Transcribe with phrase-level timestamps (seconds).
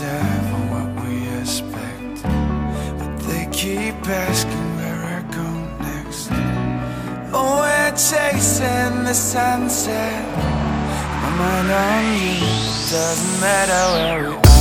[0.00, 2.22] ever what we expect.
[2.98, 5.48] But they keep asking where I go
[5.84, 6.28] next.
[7.34, 10.24] Oh, we're chasing the sunset.
[11.22, 12.40] My mind on you,
[12.90, 14.51] doesn't matter where we are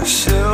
[0.00, 0.49] myself